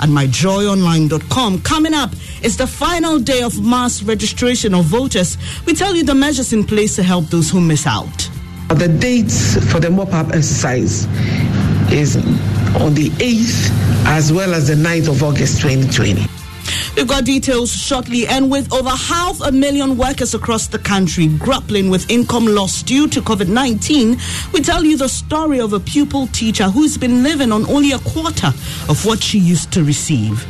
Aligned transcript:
at 0.00 0.08
myjoyonline.com. 0.08 1.62
Coming 1.62 1.94
up 1.94 2.12
is 2.42 2.56
the 2.56 2.66
final 2.66 3.18
day 3.18 3.42
of 3.42 3.62
mass 3.64 4.02
registration 4.02 4.74
of 4.74 4.84
voters. 4.84 5.36
We 5.66 5.74
tell 5.74 5.94
you 5.94 6.04
the 6.04 6.14
measures 6.14 6.52
in 6.52 6.64
place 6.64 6.96
to 6.96 7.02
help 7.02 7.26
those 7.26 7.50
who 7.50 7.60
miss 7.60 7.86
out. 7.86 8.30
The 8.68 8.88
dates 8.88 9.56
for 9.72 9.80
the 9.80 9.90
mop 9.90 10.12
up 10.12 10.28
exercise 10.28 11.06
is 11.90 12.16
on 12.76 12.94
the 12.94 13.10
8th 13.18 13.70
as 14.06 14.32
well 14.32 14.54
as 14.54 14.68
the 14.68 14.74
9th 14.74 15.08
of 15.08 15.22
August 15.22 15.60
2020. 15.62 16.26
We've 16.96 17.06
got 17.06 17.24
details 17.24 17.72
shortly. 17.72 18.26
And 18.26 18.50
with 18.50 18.72
over 18.72 18.90
half 18.90 19.40
a 19.40 19.52
million 19.52 19.96
workers 19.96 20.34
across 20.34 20.66
the 20.66 20.78
country 20.78 21.28
grappling 21.38 21.90
with 21.90 22.10
income 22.10 22.46
loss 22.46 22.82
due 22.82 23.08
to 23.08 23.20
COVID 23.20 23.48
19, 23.48 24.16
we 24.52 24.60
tell 24.60 24.84
you 24.84 24.96
the 24.96 25.08
story 25.08 25.60
of 25.60 25.72
a 25.72 25.80
pupil 25.80 26.26
teacher 26.28 26.64
who's 26.64 26.96
been 26.96 27.22
living 27.22 27.52
on 27.52 27.66
only 27.66 27.92
a 27.92 27.98
quarter 28.00 28.48
of 28.88 29.04
what 29.04 29.22
she 29.22 29.38
used 29.38 29.72
to 29.72 29.84
receive. 29.84 30.46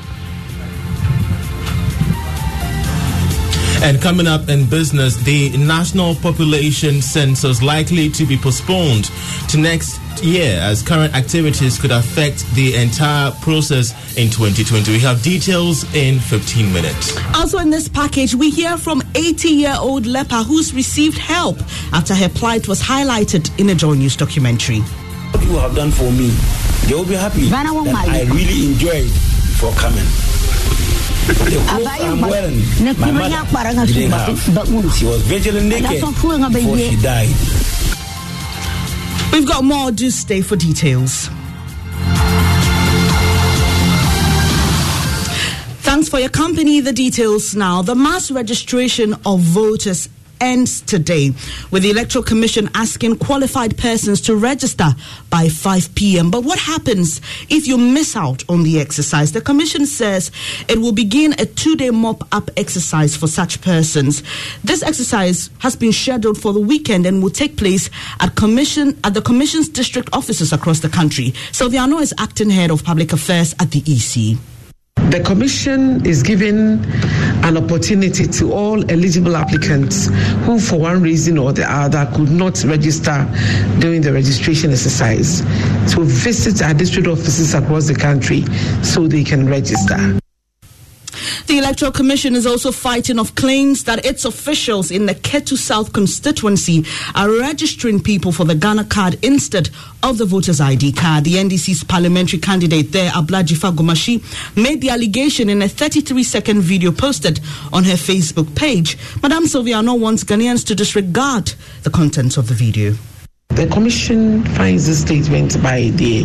And 3.80 4.00
coming 4.02 4.26
up 4.26 4.48
in 4.48 4.68
business, 4.68 5.16
the 5.16 5.56
national 5.56 6.16
population 6.16 7.00
census 7.00 7.62
likely 7.62 8.10
to 8.10 8.26
be 8.26 8.36
postponed 8.36 9.04
to 9.48 9.56
next 9.56 10.00
year 10.22 10.58
as 10.60 10.82
current 10.82 11.14
activities 11.14 11.78
could 11.78 11.92
affect 11.92 12.44
the 12.54 12.74
entire 12.74 13.30
process 13.40 13.92
in 14.16 14.30
2020. 14.30 14.90
We 14.90 14.98
have 14.98 15.22
details 15.22 15.84
in 15.94 16.18
15 16.18 16.72
minutes. 16.72 17.16
Also 17.34 17.58
in 17.58 17.70
this 17.70 17.88
package, 17.88 18.34
we 18.34 18.50
hear 18.50 18.76
from 18.76 19.00
80-year-old 19.12 20.06
leper 20.06 20.42
who's 20.42 20.74
received 20.74 21.16
help 21.16 21.58
after 21.92 22.14
her 22.14 22.28
plight 22.28 22.66
was 22.66 22.82
highlighted 22.82 23.56
in 23.60 23.70
a 23.70 23.74
Joy 23.76 23.94
News 23.94 24.16
documentary. 24.16 24.80
What 24.80 25.44
you 25.44 25.56
have 25.58 25.76
done 25.76 25.92
for 25.92 26.10
me, 26.10 26.28
they 26.88 26.94
will 26.94 27.06
be 27.06 27.14
happy 27.14 27.48
I 27.52 28.22
really 28.28 28.72
enjoyed 28.72 29.10
for 29.56 29.70
coming. 29.74 30.37
She 34.92 35.04
was 35.04 35.22
virtually 35.22 35.68
naked 35.68 36.00
before 36.62 36.76
she 36.78 36.96
died. 37.02 37.28
We've 39.32 39.46
got 39.46 39.62
more. 39.64 39.90
Do 39.90 40.10
stay 40.10 40.40
for 40.40 40.56
details. 40.56 41.28
Thanks 45.82 46.08
for 46.08 46.18
your 46.18 46.28
company. 46.30 46.80
The 46.80 46.92
details 46.92 47.54
now. 47.54 47.82
The 47.82 47.94
mass 47.94 48.30
registration 48.30 49.14
of 49.24 49.40
voters 49.40 50.08
ends 50.40 50.80
today, 50.82 51.32
with 51.70 51.82
the 51.82 51.90
Electoral 51.90 52.24
Commission 52.24 52.68
asking 52.74 53.18
qualified 53.18 53.76
persons 53.76 54.20
to 54.22 54.36
register 54.36 54.88
by 55.30 55.48
5 55.48 55.94
p.m. 55.94 56.30
But 56.30 56.44
what 56.44 56.58
happens 56.58 57.20
if 57.48 57.66
you 57.66 57.78
miss 57.78 58.16
out 58.16 58.42
on 58.48 58.62
the 58.62 58.80
exercise? 58.80 59.32
The 59.32 59.40
Commission 59.40 59.86
says 59.86 60.30
it 60.68 60.78
will 60.78 60.92
begin 60.92 61.34
a 61.38 61.46
two 61.46 61.76
day 61.76 61.90
mop 61.90 62.26
up 62.32 62.50
exercise 62.56 63.16
for 63.16 63.26
such 63.26 63.60
persons. 63.60 64.22
This 64.64 64.82
exercise 64.82 65.50
has 65.58 65.76
been 65.76 65.92
scheduled 65.92 66.40
for 66.40 66.52
the 66.52 66.60
weekend 66.60 67.06
and 67.06 67.22
will 67.22 67.30
take 67.30 67.56
place 67.56 67.90
at 68.20 68.34
commission 68.36 68.98
at 69.04 69.14
the 69.14 69.22
Commission's 69.22 69.68
district 69.68 70.08
offices 70.12 70.52
across 70.52 70.80
the 70.80 70.88
country. 70.88 71.34
Sylvia 71.52 71.80
Annoh 71.80 72.00
is 72.00 72.14
acting 72.18 72.50
head 72.50 72.70
of 72.70 72.84
public 72.84 73.12
affairs 73.12 73.54
at 73.60 73.70
the 73.70 73.82
EC. 73.86 74.38
The 75.10 75.20
Commission 75.24 76.04
is 76.04 76.22
giving 76.22 76.84
an 77.42 77.56
opportunity 77.56 78.26
to 78.26 78.52
all 78.52 78.78
eligible 78.90 79.36
applicants 79.36 80.08
who, 80.44 80.60
for 80.60 80.78
one 80.78 81.00
reason 81.02 81.38
or 81.38 81.52
the 81.54 81.64
other, 81.70 82.06
could 82.14 82.30
not 82.30 82.62
register 82.64 83.26
during 83.78 84.02
the 84.02 84.12
registration 84.12 84.70
exercise 84.70 85.40
to 85.94 86.02
visit 86.04 86.62
our 86.62 86.74
district 86.74 87.08
offices 87.08 87.54
across 87.54 87.86
the 87.88 87.94
country 87.94 88.44
so 88.82 89.08
they 89.08 89.24
can 89.24 89.48
register. 89.48 90.18
The 91.48 91.56
Electoral 91.56 91.92
Commission 91.92 92.34
is 92.34 92.44
also 92.44 92.70
fighting 92.70 93.18
off 93.18 93.34
claims 93.34 93.84
that 93.84 94.04
its 94.04 94.26
officials 94.26 94.90
in 94.90 95.06
the 95.06 95.14
Ketu 95.14 95.56
South 95.56 95.94
constituency 95.94 96.84
are 97.14 97.30
registering 97.30 98.02
people 98.02 98.32
for 98.32 98.44
the 98.44 98.54
Ghana 98.54 98.84
card 98.84 99.18
instead 99.24 99.70
of 100.02 100.18
the 100.18 100.26
voter's 100.26 100.60
ID 100.60 100.92
card. 100.92 101.24
The 101.24 101.36
NDC's 101.36 101.84
parliamentary 101.84 102.38
candidate 102.38 102.92
there, 102.92 103.10
Abla 103.16 103.44
Dzifa 103.44 103.74
Gomashie, 103.74 104.22
made 104.62 104.82
the 104.82 104.90
allegation 104.90 105.48
in 105.48 105.62
a 105.62 105.68
33 105.68 106.22
second 106.22 106.60
video 106.60 106.92
posted 106.92 107.40
on 107.72 107.84
her 107.84 107.94
Facebook 107.94 108.54
page. 108.54 108.98
Madame 109.22 109.46
Sylvia 109.46 109.76
Annoh 109.76 109.98
wants 109.98 110.24
Ghanaians 110.24 110.66
to 110.66 110.74
disregard 110.74 111.54
the 111.82 111.88
contents 111.88 112.36
of 112.36 112.48
the 112.48 112.54
video. 112.54 112.94
The 113.48 113.66
Commission 113.68 114.44
finds 114.54 114.86
this 114.86 115.00
statement 115.00 115.60
by 115.62 115.88
the 115.94 116.24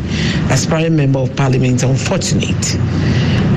aspiring 0.52 0.98
Member 0.98 1.20
of 1.20 1.36
Parliament 1.38 1.82
unfortunate 1.82 2.78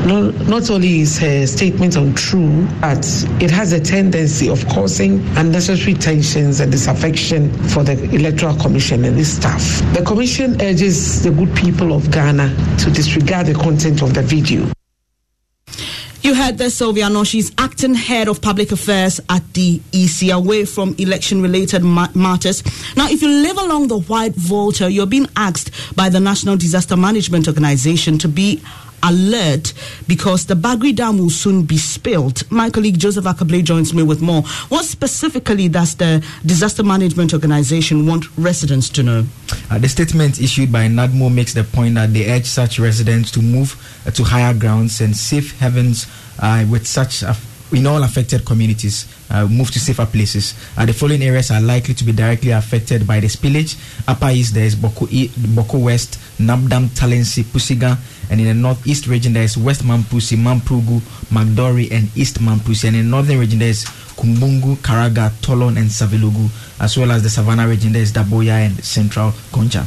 not, 0.06 0.34
not 0.46 0.70
only 0.70 1.00
is 1.00 1.18
her 1.18 1.46
statement 1.46 1.96
untrue, 1.96 2.66
but 2.80 3.04
it 3.40 3.50
has 3.50 3.72
a 3.72 3.80
tendency 3.80 4.48
of 4.48 4.66
causing 4.68 5.20
unnecessary 5.36 5.94
tensions 5.94 6.60
and 6.60 6.70
disaffection 6.70 7.52
for 7.68 7.82
the 7.82 8.02
Electoral 8.14 8.56
Commission 8.56 9.04
and 9.04 9.18
its 9.18 9.30
staff. 9.30 9.60
The 9.94 10.02
Commission 10.02 10.60
urges 10.62 11.22
the 11.22 11.30
good 11.30 11.54
people 11.56 11.92
of 11.92 12.10
Ghana 12.10 12.54
to 12.78 12.90
disregard 12.90 13.46
the 13.46 13.54
content 13.54 14.02
of 14.02 14.14
the 14.14 14.22
video. 14.22 14.70
You 16.22 16.34
heard 16.34 16.58
this, 16.58 16.74
Sylvia 16.76 17.08
She's 17.24 17.52
acting 17.56 17.94
head 17.94 18.26
of 18.26 18.42
public 18.42 18.72
affairs 18.72 19.20
at 19.28 19.42
the 19.54 19.80
EC, 19.92 20.30
away 20.30 20.64
from 20.64 20.94
election 20.98 21.40
related 21.40 21.84
ma- 21.84 22.08
matters. 22.14 22.64
Now, 22.96 23.08
if 23.08 23.22
you 23.22 23.28
live 23.28 23.58
along 23.58 23.88
the 23.88 24.00
White 24.00 24.34
Volta, 24.34 24.90
you're 24.90 25.06
being 25.06 25.28
asked 25.36 25.70
by 25.94 26.08
the 26.08 26.18
National 26.18 26.56
Disaster 26.56 26.96
Management 26.96 27.46
Organization 27.46 28.18
to 28.18 28.28
be 28.28 28.60
alert 29.06 29.72
because 30.06 30.46
the 30.46 30.54
Bagre 30.54 30.94
Dam 30.94 31.18
will 31.18 31.30
soon 31.30 31.62
be 31.64 31.78
spilled. 31.78 32.50
My 32.50 32.70
colleague 32.70 32.98
Joseph 32.98 33.24
Ackah-Blay 33.24 33.62
joins 33.62 33.94
me 33.94 34.02
with 34.02 34.20
more. 34.20 34.42
What 34.68 34.84
specifically 34.84 35.68
does 35.68 35.94
the 35.96 36.24
Disaster 36.44 36.82
Management 36.82 37.32
Organization 37.32 38.06
want 38.06 38.26
residents 38.36 38.88
to 38.90 39.02
know? 39.02 39.24
Uh, 39.70 39.78
the 39.78 39.88
statement 39.88 40.40
issued 40.40 40.72
by 40.72 40.86
NADMO 40.86 41.32
makes 41.32 41.54
the 41.54 41.64
point 41.64 41.94
that 41.94 42.12
they 42.12 42.30
urge 42.30 42.46
such 42.46 42.78
residents 42.78 43.30
to 43.32 43.42
move 43.42 43.74
uh, 44.06 44.10
to 44.10 44.24
higher 44.24 44.54
grounds 44.54 45.00
and 45.00 45.16
safe 45.16 45.58
havens 45.58 46.06
uh, 46.40 46.64
with 46.70 46.86
such 46.86 47.22
in 47.72 47.86
all 47.86 48.02
affected 48.02 48.44
communities 48.44 49.06
uh, 49.30 49.46
move 49.46 49.70
to 49.72 49.80
safer 49.80 50.06
places. 50.06 50.54
Uh, 50.76 50.86
the 50.86 50.92
following 50.92 51.22
areas 51.22 51.50
are 51.50 51.60
likely 51.60 51.94
to 51.94 52.04
be 52.04 52.12
directly 52.12 52.50
affected 52.52 53.06
by 53.06 53.18
the 53.20 53.26
spillage. 53.26 53.76
Upper 54.06 54.30
East, 54.30 54.54
there 54.54 54.64
is 54.64 54.76
Bawku, 54.76 55.08
e- 55.10 55.28
Bawku 55.28 55.82
West, 55.82 56.18
Nabdam, 56.38 56.88
Talensi, 56.90 57.42
Pusiga, 57.42 57.98
and 58.30 58.40
in 58.40 58.46
the 58.46 58.54
northeast 58.54 59.06
region, 59.06 59.32
there 59.32 59.42
is 59.42 59.56
West 59.56 59.82
Mamprusi, 59.82 60.36
Mamprugu, 60.36 61.00
Moagduri, 61.30 61.90
and 61.90 62.16
East 62.16 62.38
Mamprusi. 62.40 62.88
And 62.88 62.96
in 62.96 63.04
the 63.04 63.10
northern 63.10 63.38
region, 63.40 63.58
there 63.58 63.68
is 63.68 63.84
Kumbungu, 63.84 64.76
Karaga, 64.76 65.30
Tolon, 65.42 65.76
and 65.76 65.90
Savelugu, 65.90 66.48
as 66.80 66.96
well 66.96 67.10
as 67.12 67.22
the 67.22 67.30
Savannah 67.30 67.68
region, 67.68 67.92
there 67.92 68.02
is 68.02 68.12
Daboya 68.12 68.66
and 68.66 68.84
Central 68.84 69.30
Gonja. 69.52 69.86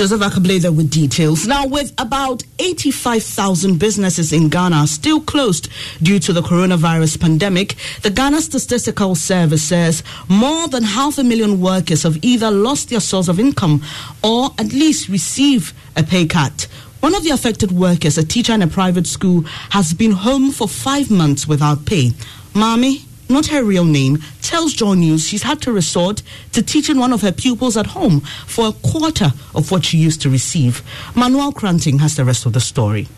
Joseph 0.00 0.22
Akableda 0.22 0.74
with 0.74 0.88
details. 0.88 1.46
Now, 1.46 1.66
with 1.66 1.92
about 1.98 2.42
85,000 2.58 3.78
businesses 3.78 4.32
in 4.32 4.48
Ghana 4.48 4.86
still 4.86 5.20
closed 5.20 5.68
due 6.02 6.18
to 6.20 6.32
the 6.32 6.40
coronavirus 6.40 7.20
pandemic, 7.20 7.74
the 8.00 8.08
Ghana 8.08 8.40
Statistical 8.40 9.14
Service 9.14 9.62
says 9.62 10.02
more 10.26 10.68
than 10.68 10.84
half 10.84 11.18
a 11.18 11.22
million 11.22 11.60
workers 11.60 12.04
have 12.04 12.16
either 12.24 12.50
lost 12.50 12.88
their 12.88 12.98
source 12.98 13.28
of 13.28 13.38
income 13.38 13.82
or 14.24 14.48
at 14.56 14.72
least 14.72 15.10
receive 15.10 15.74
a 15.94 16.02
pay 16.02 16.24
cut. 16.24 16.66
One 17.00 17.14
of 17.14 17.22
the 17.22 17.32
affected 17.32 17.70
workers, 17.70 18.16
a 18.16 18.24
teacher 18.24 18.54
in 18.54 18.62
a 18.62 18.68
private 18.68 19.06
school, 19.06 19.42
has 19.68 19.92
been 19.92 20.12
home 20.12 20.50
for 20.50 20.66
five 20.66 21.10
months 21.10 21.46
without 21.46 21.84
pay. 21.84 22.12
Mommy, 22.54 23.04
not 23.30 23.46
her 23.46 23.64
real 23.64 23.84
name, 23.84 24.18
tells 24.42 24.74
Joy 24.74 24.94
News 24.94 25.26
she's 25.26 25.42
had 25.42 25.62
to 25.62 25.72
resort 25.72 26.22
to 26.52 26.62
teaching 26.62 26.98
one 26.98 27.12
of 27.12 27.22
her 27.22 27.32
pupils 27.32 27.76
at 27.76 27.86
home 27.86 28.20
for 28.46 28.68
a 28.68 28.72
quarter 28.72 29.32
of 29.54 29.70
what 29.70 29.84
she 29.84 29.96
used 29.96 30.20
to 30.22 30.30
receive. 30.30 30.82
Manuel 31.14 31.52
Cranting 31.52 32.00
has 32.00 32.16
the 32.16 32.24
rest 32.24 32.46
of 32.46 32.52
the 32.52 32.60
story. 32.60 33.08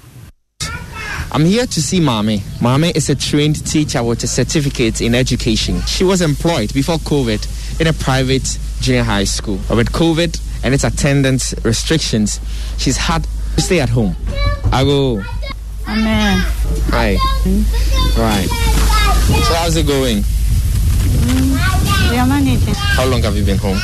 I'm 1.35 1.47
here 1.47 1.67
to 1.67 1.83
see 1.83 1.99
Mami. 1.99 2.41
Mami 2.61 2.95
is 2.95 3.09
a 3.09 3.15
trained 3.15 3.67
teacher 3.67 4.03
with 4.03 4.23
a 4.23 4.27
certificate 4.27 5.01
in 5.01 5.15
education. 5.15 5.81
She 5.83 6.05
was 6.05 6.21
employed 6.21 6.75
before 6.75 6.99
COVID 6.99 7.81
in 7.81 7.87
a 7.87 7.93
private 7.95 8.59
junior 8.81 9.03
high 9.03 9.25
school. 9.25 9.59
But 9.67 9.79
with 9.79 9.93
COVID 9.93 10.39
and 10.63 10.75
its 10.75 10.85
attendance 10.85 11.55
restrictions, 11.65 12.39
she's 12.77 12.99
had 12.99 13.25
to 13.57 13.63
stay 13.63 13.81
at 13.81 13.89
home. 13.89 14.15
I 14.71 14.85
go 14.85 15.23
Amen. 15.89 16.39
Hi. 16.91 17.17
Right. 18.17 18.82
So 19.29 19.55
how's 19.55 19.77
it 19.77 19.87
going? 19.87 20.19
Mm, 20.23 22.11
we 22.11 22.17
are 22.19 22.27
managing. 22.27 22.75
How 22.75 23.07
long 23.07 23.23
have 23.23 23.37
you 23.37 23.45
been 23.45 23.59
home? 23.59 23.79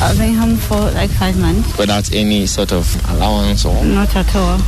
I've 0.00 0.18
been 0.18 0.34
home 0.34 0.56
for 0.56 0.80
like 0.92 1.10
five 1.10 1.38
months. 1.38 1.78
Without 1.78 2.12
any 2.12 2.46
sort 2.46 2.72
of 2.72 2.84
allowance 3.10 3.64
or? 3.64 3.84
Not 3.84 4.14
at 4.16 4.34
all. 4.34 4.58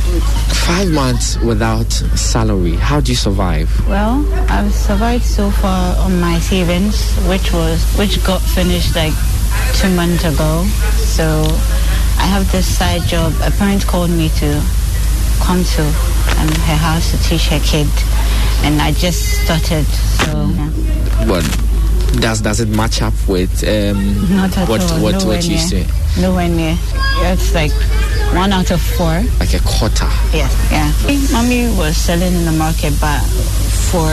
Five 0.65 0.89
months 0.91 1.37
without 1.39 1.91
salary. 2.15 2.75
How 2.75 3.01
do 3.01 3.11
you 3.11 3.15
survive? 3.17 3.69
Well, 3.87 4.25
I've 4.49 4.73
survived 4.73 5.25
so 5.25 5.51
far 5.51 5.97
on 5.97 6.19
my 6.21 6.39
savings, 6.39 7.13
which 7.27 7.51
was 7.51 7.83
which 7.97 8.23
got 8.25 8.41
finished 8.41 8.95
like 8.95 9.13
two 9.73 9.89
months 9.95 10.23
ago. 10.23 10.63
So 10.95 11.43
I 12.17 12.25
have 12.27 12.49
this 12.51 12.65
side 12.77 13.01
job. 13.03 13.33
A 13.43 13.51
parent 13.51 13.85
called 13.85 14.09
me 14.11 14.29
to 14.39 14.61
come 15.45 15.63
to 15.63 15.81
um, 15.83 16.49
her 16.67 16.75
house 16.75 17.11
to 17.11 17.17
teach 17.29 17.47
her 17.47 17.59
kid, 17.59 17.87
and 18.65 18.81
I 18.81 18.91
just 18.91 19.43
started. 19.45 19.85
So. 19.85 20.49
Yeah. 20.49 20.69
What? 21.29 21.45
does 22.21 22.39
does 22.41 22.61
it 22.61 22.69
match 22.69 23.01
up 23.01 23.13
with 23.27 23.51
um, 23.67 24.29
Not 24.37 24.57
at 24.57 24.69
what 24.69 24.81
all. 24.91 25.01
what 25.03 25.11
Nowhere 25.19 25.35
what 25.37 25.43
you 25.43 25.55
near. 25.55 25.57
say? 25.59 25.85
Nowhere 26.19 26.47
near. 26.47 26.77
It's 27.27 27.53
like 27.53 27.71
one 28.33 28.53
out 28.53 28.71
of 28.71 28.81
four. 28.81 29.21
Like 29.39 29.53
a 29.53 29.59
quarter. 29.65 30.07
Yes, 30.31 30.51
yeah. 30.71 30.91
Mommy 31.33 31.67
was 31.77 31.97
selling 31.97 32.33
in 32.33 32.45
the 32.45 32.53
market, 32.53 32.93
but 33.01 33.19
for 33.91 34.07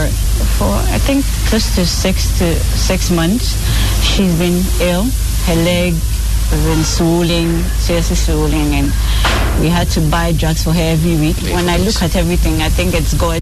for 0.58 0.72
I 0.90 0.98
think 0.98 1.24
close 1.48 1.74
to 1.76 1.86
six 1.86 2.36
to 2.38 2.54
six 2.76 3.10
months, 3.10 3.54
she's 4.02 4.36
been 4.38 4.62
ill. 4.80 5.04
Her 5.46 5.56
leg 5.56 5.94
has 6.52 6.64
been 6.64 6.84
swollen, 6.84 7.62
seriously 7.80 8.16
swollen, 8.16 8.72
and 8.74 8.86
we 9.60 9.68
had 9.68 9.88
to 9.88 10.00
buy 10.10 10.32
drugs 10.32 10.62
for 10.62 10.72
her 10.72 10.92
every 10.92 11.16
week. 11.16 11.36
When 11.54 11.68
I 11.68 11.78
look 11.78 12.02
at 12.02 12.14
everything, 12.14 12.60
I 12.60 12.68
think 12.68 12.94
it's 12.94 13.14
God. 13.14 13.40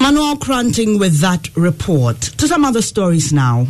Manuel 0.00 0.36
Cranting 0.36 0.98
with 0.98 1.20
that 1.20 1.54
report. 1.56 2.20
To 2.20 2.48
some 2.48 2.64
other 2.64 2.82
stories 2.82 3.32
now. 3.32 3.66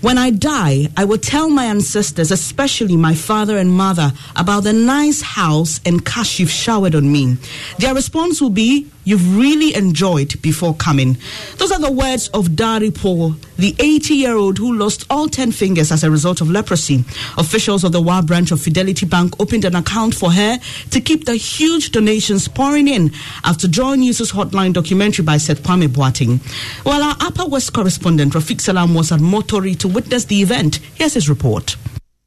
When 0.00 0.18
I 0.18 0.30
die, 0.30 0.88
I 0.96 1.04
will 1.04 1.18
tell 1.18 1.50
my 1.50 1.64
ancestors, 1.64 2.30
especially 2.30 2.96
my 2.96 3.14
father 3.14 3.58
and 3.58 3.70
mother, 3.70 4.12
about 4.36 4.64
the 4.64 4.72
nice 4.72 5.20
house 5.20 5.80
and 5.84 6.04
cash 6.04 6.38
you've 6.38 6.50
showered 6.50 6.94
on 6.94 7.10
me. 7.10 7.36
Their 7.78 7.94
response 7.94 8.40
will 8.40 8.50
be, 8.50 8.86
You've 9.04 9.36
really 9.36 9.74
enjoyed 9.74 10.40
before 10.42 10.74
coming. 10.74 11.16
Those 11.56 11.72
are 11.72 11.80
the 11.80 11.90
words 11.90 12.28
of 12.28 12.54
Dari 12.54 12.90
Paul, 12.90 13.34
the 13.56 13.74
80 13.78 14.14
year 14.14 14.36
old 14.36 14.58
who 14.58 14.76
lost 14.76 15.06
all 15.08 15.28
10 15.28 15.52
fingers 15.52 15.90
as 15.90 16.04
a 16.04 16.10
result 16.10 16.40
of 16.40 16.50
leprosy. 16.50 17.04
Officials 17.38 17.82
of 17.82 17.92
the 17.92 18.00
Wa 18.00 18.20
branch 18.22 18.50
of 18.50 18.60
Fidelity 18.60 19.06
Bank 19.06 19.40
opened 19.40 19.64
an 19.64 19.74
account 19.74 20.14
for 20.14 20.30
her 20.32 20.58
to 20.90 21.00
keep 21.00 21.24
the 21.24 21.36
huge 21.36 21.92
donations 21.92 22.46
pouring 22.46 22.88
in 22.88 23.10
after 23.44 23.66
Joy 23.68 23.94
News' 23.94 24.32
hotline 24.32 24.72
documentary 24.72 25.24
by 25.24 25.38
Seth 25.38 25.62
Kwame 25.62 25.88
Boateng. 25.88 26.40
While 26.84 27.02
our 27.02 27.16
Upper 27.20 27.46
West 27.46 27.72
correspondent 27.72 28.34
Rafiq 28.34 28.60
Salam 28.60 28.94
was 28.94 29.12
at 29.12 29.20
Motori 29.20 29.78
to 29.78 29.88
witness 29.88 30.26
the 30.26 30.42
event, 30.42 30.76
here's 30.94 31.14
his 31.14 31.28
report. 31.28 31.76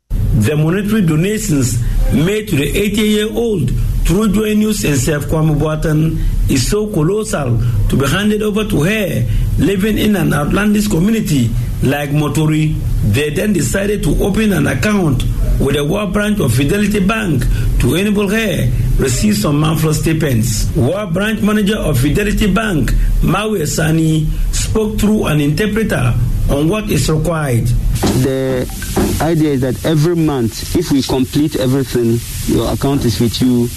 The 0.09 0.55
monetary 0.57 1.05
donations 1.05 1.79
made 2.11 2.47
to 2.49 2.55
the 2.55 2.67
80 2.67 3.01
year 3.01 3.29
old 3.31 3.71
through 4.05 4.27
News 4.55 4.83
and 4.83 4.97
Seth 4.97 5.29
Kwame 5.29 5.55
Boateng 5.57 6.19
is 6.49 6.69
so 6.69 6.87
colossal 6.87 7.57
to 7.89 7.95
be 7.97 8.07
handed 8.07 8.41
over 8.41 8.65
to 8.65 8.83
her 8.83 9.29
living 9.57 9.97
in 9.97 10.15
an 10.15 10.33
outlandish 10.33 10.87
community 10.87 11.49
like 11.83 12.09
Motori. 12.09 12.75
They 13.11 13.29
then 13.29 13.53
decided 13.53 14.03
to 14.03 14.23
open 14.23 14.53
an 14.53 14.67
account 14.67 15.23
with 15.59 15.75
the 15.75 15.85
Wa 15.85 16.05
branch 16.11 16.39
of 16.39 16.53
Fidelity 16.53 17.05
Bank 17.05 17.43
to 17.79 17.95
enable 17.95 18.27
her 18.29 18.71
receive 18.97 19.37
some 19.37 19.59
monthly 19.59 19.93
stipends. 19.93 20.71
Wa 20.75 21.05
branch 21.09 21.41
manager 21.41 21.77
of 21.77 21.99
Fidelity 21.99 22.51
Bank, 22.53 22.91
Maui 23.23 23.65
Sani, 23.65 24.25
spoke 24.51 24.99
through 24.99 25.25
an 25.25 25.39
interpreter 25.39 26.13
on 26.49 26.67
what 26.69 26.89
is 26.89 27.09
required. 27.09 27.65
The 28.23 28.67
idea 29.21 29.51
is 29.51 29.61
that 29.61 29.85
every 29.85 30.15
month, 30.15 30.75
if 30.75 30.91
we 30.91 31.01
complete 31.01 31.55
everything, 31.55 32.19
your 32.53 32.71
account 32.71 33.05
is 33.05 33.19
with 33.19 33.41
you. 33.41 33.69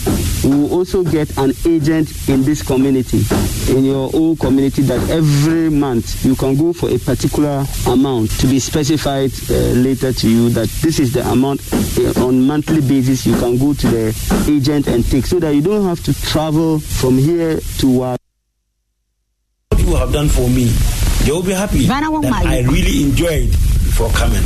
We 0.48 0.56
will 0.56 0.72
also 0.72 1.02
get 1.04 1.36
an 1.38 1.52
agent 1.64 2.28
in 2.28 2.42
this 2.42 2.62
community, 2.62 3.22
in 3.72 3.84
your 3.84 4.10
own 4.12 4.36
community, 4.36 4.82
that 4.82 5.08
every 5.10 5.70
month 5.70 6.24
you 6.24 6.34
can 6.34 6.56
go 6.56 6.72
for 6.72 6.90
a 6.90 6.98
particular 6.98 7.64
amount 7.86 8.30
to 8.40 8.46
be 8.46 8.58
specified 8.58 9.30
uh, 9.50 9.54
later 9.54 10.12
to 10.12 10.28
you 10.28 10.50
that 10.50 10.68
this 10.82 10.98
is 10.98 11.12
the 11.12 11.26
amount 11.30 11.60
uh, 11.72 12.26
on 12.26 12.46
monthly 12.46 12.80
basis 12.80 13.26
you 13.26 13.38
can 13.38 13.56
go 13.56 13.72
to 13.74 13.86
the 13.88 14.44
agent 14.48 14.86
and 14.88 15.04
take 15.08 15.26
so 15.26 15.38
that 15.38 15.54
you 15.54 15.62
don't 15.62 15.84
have 15.84 16.02
to 16.04 16.12
travel 16.22 16.78
from 16.78 17.16
here 17.16 17.60
to 17.78 17.88
what 17.88 18.20
have 19.98 20.12
done 20.12 20.28
for 20.28 20.48
me. 20.48 20.66
They 21.24 21.32
will 21.32 21.42
be 21.42 21.52
happy 21.52 21.86
that 22.22 22.32
I 22.46 22.60
really 22.72 23.02
enjoyed 23.02 23.50
before 23.50 24.10
coming. 24.10 24.42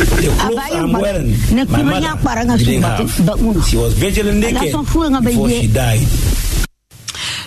The 0.00 0.32
clothes 0.40 0.56
I'm 0.80 0.92
wearing, 1.02 1.30
my 1.68 1.78
mother 2.00 2.06
didn't 2.64 2.82
have. 2.96 3.10
She 3.68 3.76
was 3.76 3.92
virtually 3.94 4.32
naked 4.40 4.72
before 5.32 5.48
she 5.60 5.68
died. 5.68 6.06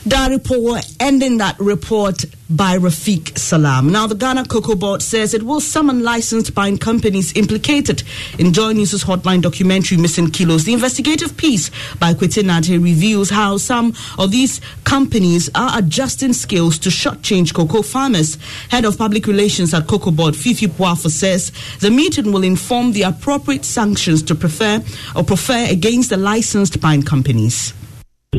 Paul 0.10 0.80
ending 1.00 1.38
that 1.38 1.56
report 1.60 2.26
by 2.50 2.78
Rafiq 2.78 3.38
Salam. 3.38 3.92
Now, 3.92 4.06
the 4.06 4.16
Ghana 4.16 4.46
Cocoa 4.46 4.76
Board 4.76 5.02
says 5.02 5.34
it 5.34 5.44
will 5.44 5.62
summon 5.62 6.04
licensed 6.04 6.54
buying 6.54 6.78
companies 6.78 7.36
implicated 7.36 8.04
in 8.38 8.52
Joy 8.52 8.74
News' 8.74 9.04
hotline 9.04 9.42
documentary 9.42 9.98
Missing 9.98 10.32
Kilos. 10.32 10.66
The 10.66 10.74
investigative 10.74 11.38
piece 11.38 11.72
by 12.00 12.14
Kwetinate 12.14 12.84
reveals 12.84 13.30
how 13.30 13.58
some 13.58 13.94
of 14.20 14.32
these 14.32 14.60
companies 14.84 15.50
are 15.56 15.80
adjusting 15.80 16.34
skills 16.34 16.78
to 16.80 16.90
shortchange 16.90 17.54
cocoa 17.54 17.82
farmers. 17.82 18.38
Head 18.70 18.86
of 18.86 18.98
Public 18.98 19.26
Relations 19.26 19.74
at 19.74 19.88
Cocoa 19.88 20.12
Board, 20.12 20.34
Fiifi 20.34 20.68
Boafo, 20.68 21.10
says 21.10 21.52
the 21.80 21.90
meeting 21.90 22.32
will 22.32 22.44
inform 22.44 22.92
the 22.92 23.04
appropriate 23.04 23.64
sanctions 23.64 24.22
to 24.24 24.36
prefer 24.36 24.84
or 25.16 25.24
prefer 25.24 25.66
against 25.70 26.10
the 26.10 26.18
licensed 26.18 26.82
buying 26.82 27.04
companies 27.04 27.74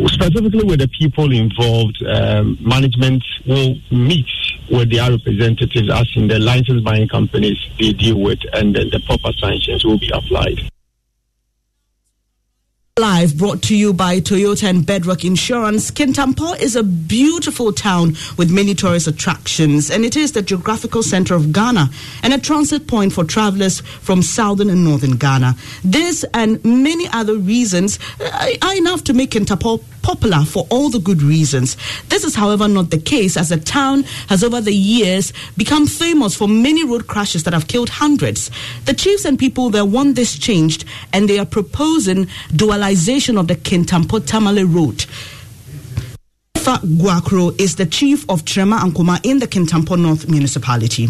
specifically 0.06 0.64
with 0.64 0.80
the 0.80 0.88
people 0.88 1.32
involved, 1.32 2.02
um, 2.06 2.58
management 2.60 3.22
will 3.46 3.76
meet 3.90 4.26
with 4.70 4.90
their 4.90 5.10
representatives 5.10 5.90
as 5.90 6.08
in 6.16 6.28
the 6.28 6.38
license 6.38 6.82
buying 6.82 7.08
companies 7.08 7.58
they 7.78 7.92
deal 7.92 8.18
with, 8.18 8.40
and 8.54 8.74
then 8.74 8.90
the 8.90 9.00
proper 9.00 9.32
sanctions 9.38 9.84
will 9.84 9.98
be 9.98 10.10
applied. 10.12 10.58
Live 13.00 13.36
brought 13.36 13.60
to 13.62 13.76
you 13.76 13.92
by 13.92 14.20
Toyota 14.20 14.70
and 14.70 14.86
Bedrock 14.86 15.24
Insurance. 15.24 15.90
Kintampo 15.90 16.56
is 16.60 16.76
a 16.76 16.84
beautiful 16.84 17.72
town 17.72 18.14
with 18.36 18.52
many 18.52 18.72
tourist 18.72 19.08
attractions, 19.08 19.90
and 19.90 20.04
it 20.04 20.16
is 20.16 20.30
the 20.30 20.42
geographical 20.42 21.02
center 21.02 21.34
of 21.34 21.52
Ghana 21.52 21.90
and 22.22 22.32
a 22.32 22.38
transit 22.38 22.86
point 22.86 23.12
for 23.12 23.24
travelers 23.24 23.80
from 23.80 24.22
southern 24.22 24.70
and 24.70 24.84
northern 24.84 25.16
Ghana. 25.16 25.56
This 25.82 26.24
and 26.34 26.64
many 26.64 27.08
other 27.08 27.34
reasons 27.34 27.98
uh, 28.20 28.50
are 28.62 28.76
enough 28.76 29.02
to 29.04 29.12
make 29.12 29.32
Kintampo 29.32 29.82
popular 30.04 30.44
for 30.44 30.66
all 30.70 30.90
the 30.90 31.00
good 31.00 31.22
reasons. 31.22 31.76
This 32.10 32.24
is, 32.24 32.34
however, 32.34 32.68
not 32.68 32.90
the 32.90 32.98
case 32.98 33.38
as 33.38 33.48
the 33.48 33.56
town 33.56 34.02
has 34.28 34.44
over 34.44 34.60
the 34.60 34.74
years 34.74 35.32
become 35.56 35.86
famous 35.86 36.36
for 36.36 36.46
many 36.46 36.84
road 36.84 37.06
crashes 37.06 37.42
that 37.44 37.54
have 37.54 37.66
killed 37.66 37.88
hundreds. 37.88 38.50
The 38.84 38.92
chiefs 38.92 39.24
and 39.24 39.38
people 39.38 39.70
there 39.70 39.84
want 39.86 40.14
this 40.14 40.38
changed, 40.38 40.84
and 41.14 41.28
they 41.28 41.38
are 41.38 41.46
proposing 41.46 42.26
dualization 42.52 43.40
of 43.40 43.48
the 43.48 43.56
Kintampo 43.56 44.24
Tamale 44.24 44.64
Road. 44.64 45.06
Guakro 46.54 47.58
is 47.58 47.76
the 47.76 47.86
chief 47.86 48.28
of 48.28 48.44
Trema 48.44 48.78
Ankuma 48.80 49.24
in 49.24 49.38
the 49.38 49.46
Kintampo 49.46 49.98
North 49.98 50.28
Municipality. 50.28 51.08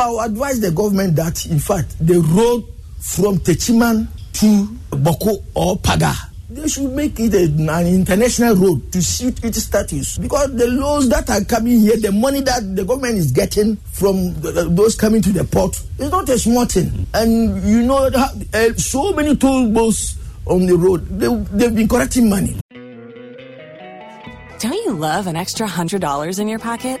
I 0.00 0.08
will 0.08 0.20
advise 0.20 0.60
the 0.60 0.72
government 0.72 1.14
that, 1.16 1.46
in 1.46 1.58
fact, 1.60 1.94
the 2.04 2.20
road 2.20 2.64
from 2.98 3.38
Techiman 3.38 4.08
to 4.34 4.66
Bawku 4.90 5.42
or 5.54 5.76
Paga 5.78 6.12
they 6.48 6.68
should 6.68 6.92
make 6.92 7.18
it 7.18 7.34
a, 7.34 7.44
an 7.44 7.86
international 7.86 8.54
road 8.54 8.92
to 8.92 9.02
suit 9.02 9.42
its 9.44 9.62
status 9.64 10.16
because 10.18 10.54
the 10.54 10.68
loans 10.68 11.08
that 11.08 11.28
are 11.28 11.44
coming 11.44 11.80
here, 11.80 11.96
the 11.96 12.12
money 12.12 12.40
that 12.40 12.76
the 12.76 12.84
government 12.84 13.18
is 13.18 13.32
getting 13.32 13.76
from 13.92 14.32
the, 14.40 14.68
those 14.70 14.94
coming 14.94 15.20
to 15.22 15.32
the 15.32 15.44
port 15.44 15.80
is 15.98 16.10
not 16.10 16.28
a 16.28 16.38
small 16.38 16.64
thing. 16.64 17.06
And 17.14 17.62
you 17.64 17.82
know, 17.82 18.06
uh, 18.06 18.72
so 18.74 19.12
many 19.12 19.36
toll 19.36 19.68
booths 19.70 20.16
on 20.46 20.66
the 20.66 20.76
road, 20.76 21.08
they, 21.08 21.34
they've 21.56 21.74
been 21.74 21.88
collecting 21.88 22.30
money. 22.30 22.56
Don't 24.58 24.72
you 24.72 24.92
love 24.92 25.26
an 25.26 25.36
extra 25.36 25.66
$100 25.66 26.38
in 26.38 26.48
your 26.48 26.58
pocket? 26.58 27.00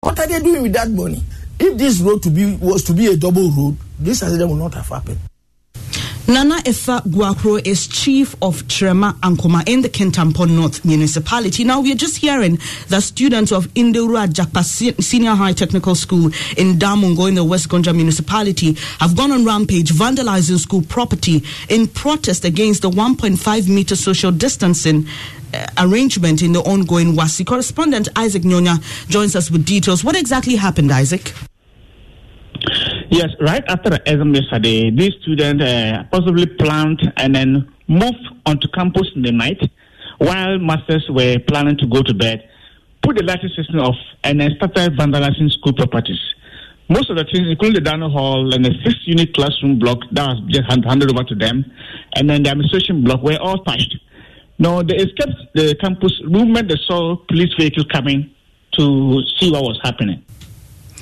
What 0.00 0.18
are 0.20 0.26
they 0.28 0.38
doing 0.40 0.62
with 0.62 0.72
that 0.74 0.88
money? 0.90 1.20
If 1.58 1.76
this 1.76 1.98
road 2.00 2.22
to 2.22 2.30
be 2.30 2.54
was 2.56 2.84
to 2.84 2.92
be 2.92 3.06
a 3.06 3.16
double 3.16 3.50
road, 3.50 3.76
this 3.98 4.22
accident 4.22 4.50
would 4.50 4.58
not 4.58 4.74
have 4.74 4.86
happened. 4.88 5.18
Nana 6.28 6.56
Efa 6.56 7.00
Guakro 7.06 7.66
is 7.66 7.86
chief 7.86 8.34
of 8.42 8.62
Trema 8.64 9.14
Ankoma 9.20 9.66
in 9.66 9.80
the 9.80 9.88
Kintampo 9.88 10.46
North 10.46 10.84
municipality. 10.84 11.64
Now, 11.64 11.80
we 11.80 11.90
are 11.92 11.94
just 11.94 12.18
hearing 12.18 12.58
that 12.88 13.02
students 13.02 13.50
of 13.50 13.66
Ndewura 13.68 14.26
Jakpa 14.28 14.62
Senior 15.02 15.34
High 15.34 15.54
Technical 15.54 15.94
School 15.94 16.26
in 16.58 16.78
Damongo 16.78 17.28
in 17.28 17.34
the 17.34 17.42
West 17.44 17.70
Gonja 17.70 17.96
municipality 17.96 18.74
have 19.00 19.16
gone 19.16 19.32
on 19.32 19.46
rampage 19.46 19.88
vandalizing 19.90 20.58
school 20.58 20.82
property 20.82 21.42
in 21.70 21.86
protest 21.86 22.44
against 22.44 22.82
the 22.82 22.90
1.5 22.90 23.68
meter 23.68 23.96
social 23.96 24.30
distancing 24.30 25.06
uh, 25.54 25.66
arrangement 25.78 26.42
in 26.42 26.52
the 26.52 26.60
ongoing 26.60 27.16
WASSCE. 27.16 27.46
Correspondent 27.46 28.06
Isaac 28.16 28.42
Nyonya 28.42 28.82
joins 29.08 29.34
us 29.34 29.50
with 29.50 29.64
details. 29.64 30.04
What 30.04 30.14
exactly 30.14 30.56
happened, 30.56 30.92
Isaac? 30.92 31.32
Yes, 33.10 33.28
right 33.40 33.64
after 33.68 33.88
the 33.88 34.02
exam 34.04 34.34
yesterday, 34.34 34.90
these 34.90 35.14
students 35.22 35.64
uh, 35.64 36.04
possibly 36.12 36.44
planned 36.44 37.00
and 37.16 37.34
then 37.34 37.72
moved 37.88 38.20
onto 38.44 38.68
campus 38.68 39.08
in 39.16 39.22
the 39.22 39.32
night 39.32 39.58
while 40.18 40.58
masters 40.58 41.06
were 41.08 41.38
planning 41.48 41.78
to 41.78 41.86
go 41.86 42.02
to 42.02 42.12
bed, 42.12 42.46
put 43.02 43.16
the 43.16 43.22
lighting 43.22 43.48
system 43.56 43.80
off, 43.80 43.96
and 44.24 44.38
then 44.38 44.50
started 44.56 44.92
vandalizing 44.98 45.50
school 45.52 45.72
properties. 45.72 46.20
Most 46.90 47.08
of 47.08 47.16
the 47.16 47.24
things, 47.24 47.48
including 47.48 47.76
the 47.76 47.80
dining 47.80 48.10
hall 48.10 48.52
and 48.52 48.62
the 48.62 48.74
six 48.84 48.96
unit 49.06 49.32
classroom 49.34 49.78
block 49.78 50.00
that 50.12 50.26
was 50.26 50.42
just 50.48 50.70
handed 50.70 51.10
over 51.10 51.24
to 51.24 51.34
them, 51.34 51.64
and 52.14 52.28
then 52.28 52.42
the 52.42 52.50
administration 52.50 53.04
block 53.04 53.22
were 53.22 53.38
all 53.40 53.64
touched. 53.64 53.96
Now, 54.58 54.82
they 54.82 54.96
escaped 54.96 55.54
the 55.54 55.74
campus 55.80 56.12
movement, 56.24 56.68
they 56.68 56.76
saw 56.86 57.16
police 57.28 57.54
vehicle 57.58 57.84
coming 57.90 58.34
to 58.72 59.22
see 59.38 59.50
what 59.50 59.62
was 59.62 59.80
happening. 59.82 60.24